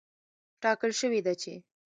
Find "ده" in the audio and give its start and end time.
1.25-1.33